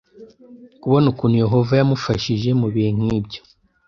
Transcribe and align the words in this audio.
kubona 0.81 1.05
ukuntu 1.13 1.35
Yehova 1.43 1.73
yamufashije 1.79 2.49
mu 2.59 2.67
bihe 2.73 2.89
nk 2.97 3.03
ibyo 3.17 3.41